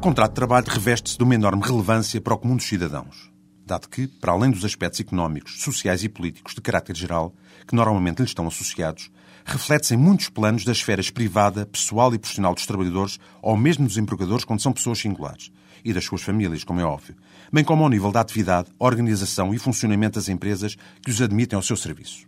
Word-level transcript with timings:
contrato 0.00 0.32
de 0.32 0.34
trabalho 0.34 0.66
reveste-se 0.68 1.16
de 1.16 1.24
uma 1.24 1.34
enorme 1.34 1.62
relevância 1.62 2.20
para 2.20 2.34
o 2.34 2.38
comum 2.38 2.56
dos 2.56 2.66
cidadãos, 2.66 3.30
dado 3.64 3.88
que, 3.88 4.06
para 4.06 4.32
além 4.32 4.50
dos 4.50 4.64
aspectos 4.64 5.00
económicos, 5.00 5.62
sociais 5.62 6.04
e 6.04 6.08
políticos 6.08 6.54
de 6.54 6.60
caráter 6.60 6.96
geral, 6.96 7.34
que 7.66 7.74
normalmente 7.74 8.18
lhes 8.18 8.30
estão 8.30 8.46
associados, 8.46 9.10
reflete-se 9.44 9.94
em 9.94 9.96
muitos 9.96 10.28
planos 10.28 10.64
das 10.64 10.78
esferas 10.78 11.08
privada, 11.08 11.64
pessoal 11.64 12.14
e 12.14 12.18
profissional 12.18 12.54
dos 12.54 12.66
trabalhadores, 12.66 13.18
ou 13.40 13.56
mesmo 13.56 13.86
dos 13.86 13.96
empregadores 13.96 14.44
quando 14.44 14.60
são 14.60 14.72
pessoas 14.72 14.98
singulares, 14.98 15.50
e 15.84 15.92
das 15.92 16.04
suas 16.04 16.22
famílias, 16.22 16.64
como 16.64 16.80
é 16.80 16.84
óbvio, 16.84 17.14
bem 17.52 17.64
como 17.64 17.84
ao 17.84 17.88
nível 17.88 18.10
da 18.10 18.20
atividade, 18.20 18.68
organização 18.78 19.54
e 19.54 19.58
funcionamento 19.58 20.18
das 20.18 20.28
empresas 20.28 20.76
que 21.00 21.10
os 21.10 21.22
admitem 21.22 21.56
ao 21.56 21.62
seu 21.62 21.76
serviço. 21.76 22.26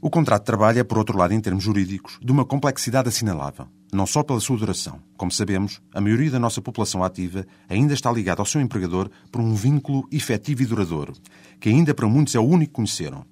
O 0.00 0.08
contrato 0.08 0.42
de 0.42 0.46
trabalho 0.46 0.78
é, 0.78 0.84
por 0.84 0.98
outro 0.98 1.18
lado, 1.18 1.34
em 1.34 1.40
termos 1.40 1.64
jurídicos, 1.64 2.18
de 2.22 2.30
uma 2.30 2.44
complexidade 2.44 3.08
assinalável, 3.08 3.66
não 3.92 4.06
só 4.06 4.22
pela 4.22 4.40
sua 4.40 4.56
duração. 4.56 5.00
Como 5.16 5.30
sabemos, 5.30 5.80
a 5.92 6.00
maioria 6.00 6.30
da 6.30 6.38
nossa 6.38 6.60
população 6.60 7.02
ativa 7.02 7.46
ainda 7.68 7.94
está 7.94 8.10
ligada 8.10 8.40
ao 8.40 8.46
seu 8.46 8.60
empregador 8.60 9.10
por 9.30 9.40
um 9.40 9.54
vínculo 9.54 10.06
efetivo 10.10 10.62
e 10.62 10.66
duradouro, 10.66 11.14
que 11.60 11.68
ainda 11.68 11.94
para 11.94 12.06
muitos 12.06 12.34
é 12.34 12.38
o 12.38 12.44
único 12.44 12.72
que 12.72 12.76
conheceram, 12.76 13.24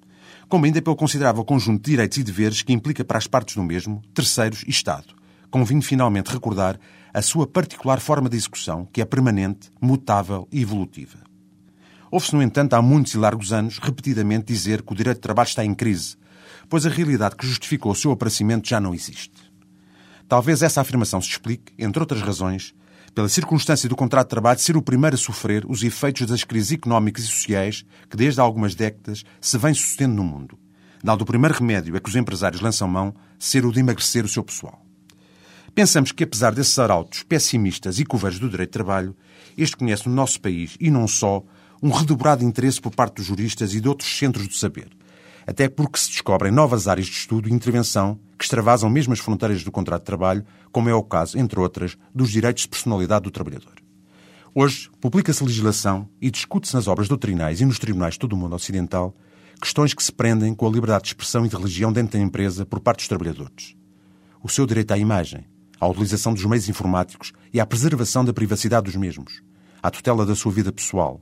como 0.47 0.65
ainda 0.65 0.81
pelo 0.81 0.95
considerável 0.95 1.45
conjunto 1.45 1.83
de 1.83 1.91
direitos 1.91 2.17
e 2.17 2.23
deveres 2.23 2.61
que 2.61 2.73
implica 2.73 3.03
para 3.05 3.17
as 3.17 3.27
partes 3.27 3.55
do 3.55 3.63
mesmo, 3.63 4.01
terceiros 4.13 4.63
e 4.67 4.69
Estado. 4.69 5.07
Convinho 5.49 5.81
finalmente 5.81 6.31
recordar 6.31 6.79
a 7.13 7.21
sua 7.21 7.47
particular 7.47 7.99
forma 7.99 8.29
de 8.29 8.37
execução, 8.37 8.87
que 8.91 9.01
é 9.01 9.05
permanente, 9.05 9.71
mutável 9.81 10.47
e 10.51 10.61
evolutiva. 10.61 11.19
Ouve-se, 12.11 12.35
no 12.35 12.41
entanto, 12.41 12.73
há 12.73 12.81
muitos 12.81 13.13
e 13.13 13.17
largos 13.17 13.53
anos, 13.53 13.77
repetidamente 13.77 14.45
dizer 14.45 14.81
que 14.81 14.91
o 14.91 14.95
direito 14.95 15.17
de 15.17 15.21
trabalho 15.21 15.47
está 15.47 15.63
em 15.63 15.75
crise, 15.75 16.17
pois 16.67 16.85
a 16.85 16.89
realidade 16.89 17.35
que 17.35 17.45
justificou 17.45 17.91
o 17.91 17.95
seu 17.95 18.11
aparecimento 18.11 18.67
já 18.67 18.79
não 18.79 18.93
existe. 18.93 19.48
Talvez 20.29 20.61
essa 20.61 20.79
afirmação 20.79 21.19
se 21.19 21.27
explique, 21.27 21.73
entre 21.75 21.99
outras 21.99 22.21
razões, 22.21 22.75
pela 23.15 23.27
circunstância 23.27 23.89
do 23.89 23.95
contrato 23.95 24.27
de 24.27 24.29
trabalho 24.29 24.59
ser 24.59 24.77
o 24.77 24.81
primeiro 24.81 25.15
a 25.15 25.17
sofrer 25.17 25.65
os 25.67 25.81
efeitos 25.81 26.27
das 26.27 26.43
crises 26.43 26.73
económicas 26.73 27.23
e 27.23 27.27
sociais 27.27 27.83
que 28.07 28.15
desde 28.15 28.39
há 28.39 28.43
algumas 28.43 28.75
décadas 28.75 29.23
se 29.41 29.57
vêm 29.57 29.73
sucedendo 29.73 30.13
no 30.13 30.23
mundo. 30.23 30.55
Dado 31.03 31.23
o 31.23 31.25
primeiro 31.25 31.55
remédio 31.55 31.97
é 31.97 31.99
que 31.99 32.07
os 32.07 32.15
empresários 32.15 32.61
lançam 32.61 32.87
mão, 32.87 33.11
ser 33.39 33.65
o 33.65 33.71
de 33.71 33.79
emagrecer 33.79 34.23
o 34.23 34.27
seu 34.29 34.43
pessoal. 34.43 34.79
Pensamos 35.73 36.11
que, 36.11 36.23
apesar 36.23 36.53
desses 36.53 36.77
arautos 36.77 37.23
pessimistas 37.23 37.97
e 37.97 38.05
coveiros 38.05 38.37
do 38.37 38.49
direito 38.49 38.69
de 38.69 38.73
trabalho, 38.73 39.15
este 39.57 39.77
conhece 39.77 40.07
no 40.07 40.13
nosso 40.13 40.39
país, 40.39 40.77
e 40.79 40.91
não 40.91 41.07
só, 41.07 41.43
um 41.81 41.89
redobrado 41.89 42.45
interesse 42.45 42.79
por 42.79 42.93
parte 42.93 43.15
dos 43.15 43.25
juristas 43.25 43.73
e 43.73 43.81
de 43.81 43.89
outros 43.89 44.15
centros 44.15 44.47
do 44.47 44.53
saber, 44.53 44.89
até 45.47 45.67
porque 45.67 45.97
se 45.97 46.11
descobrem 46.11 46.51
novas 46.51 46.87
áreas 46.87 47.07
de 47.07 47.13
estudo 47.13 47.49
e 47.49 47.51
intervenção 47.51 48.19
que 48.39 48.45
extravasam 48.45 48.89
mesmo 48.89 49.11
as 49.11 49.19
fronteiras 49.19 49.65
do 49.65 49.71
contrato 49.71 50.01
de 50.01 50.05
trabalho, 50.05 50.45
como 50.71 50.87
é 50.87 50.93
o 50.93 51.03
caso, 51.03 51.37
entre 51.37 51.59
outras, 51.59 51.97
dos 52.15 52.31
direitos 52.31 52.63
de 52.63 52.69
personalidade 52.69 53.23
do 53.23 53.31
trabalhador. 53.31 53.73
Hoje, 54.55 54.89
publica-se 55.01 55.43
legislação 55.43 56.07
e 56.21 56.31
discute-se 56.31 56.73
nas 56.73 56.87
obras 56.87 57.09
doutrinais 57.09 57.59
e 57.59 57.65
nos 57.65 57.77
tribunais 57.77 58.13
de 58.13 58.19
todo 58.19 58.33
o 58.33 58.37
mundo 58.37 58.55
ocidental 58.55 59.13
questões 59.61 59.93
que 59.93 60.01
se 60.01 60.13
prendem 60.13 60.55
com 60.55 60.65
a 60.65 60.71
liberdade 60.71 61.03
de 61.03 61.09
expressão 61.09 61.45
e 61.45 61.49
de 61.49 61.55
religião 61.55 61.91
dentro 61.91 62.17
da 62.17 62.23
empresa 62.23 62.65
por 62.65 62.79
parte 62.79 62.99
dos 62.99 63.09
trabalhadores. 63.09 63.75
O 64.41 64.47
seu 64.47 64.65
direito 64.65 64.91
à 64.93 64.97
imagem, 64.97 65.45
à 65.77 65.85
utilização 65.85 66.33
dos 66.33 66.45
meios 66.45 66.69
informáticos 66.69 67.33
e 67.53 67.59
à 67.59 67.65
preservação 67.65 68.23
da 68.23 68.31
privacidade 68.31 68.85
dos 68.85 68.95
mesmos, 68.95 69.43
à 69.83 69.91
tutela 69.91 70.25
da 70.25 70.33
sua 70.33 70.53
vida 70.53 70.71
pessoal, 70.71 71.21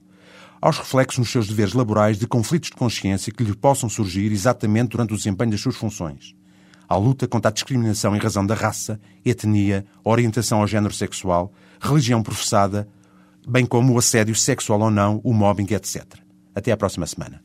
aos 0.61 0.77
reflexos 0.77 1.17
nos 1.17 1.31
seus 1.31 1.47
deveres 1.47 1.73
laborais 1.73 2.19
de 2.19 2.27
conflitos 2.27 2.69
de 2.69 2.75
consciência 2.75 3.33
que 3.33 3.43
lhe 3.43 3.55
possam 3.55 3.89
surgir 3.89 4.31
exatamente 4.31 4.89
durante 4.89 5.13
o 5.13 5.17
desempenho 5.17 5.49
das 5.49 5.61
suas 5.61 5.75
funções, 5.75 6.35
à 6.87 6.95
luta 6.95 7.27
contra 7.27 7.49
a 7.49 7.53
discriminação 7.53 8.15
em 8.15 8.19
razão 8.19 8.45
da 8.45 8.55
raça, 8.55 8.99
etnia, 9.25 9.85
orientação 10.03 10.61
ao 10.61 10.67
género 10.67 10.93
sexual, 10.93 11.51
religião 11.79 12.23
professada, 12.23 12.87
bem 13.47 13.65
como 13.65 13.93
o 13.93 13.97
assédio 13.97 14.35
sexual 14.35 14.81
ou 14.81 14.91
não, 14.91 15.21
o 15.23 15.33
mobbing, 15.33 15.67
etc. 15.73 16.03
Até 16.55 16.71
à 16.71 16.77
próxima 16.77 17.05
semana. 17.05 17.41